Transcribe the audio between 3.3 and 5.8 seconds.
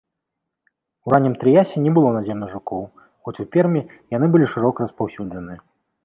у пермі яны былі шырока распаўсюджаныя.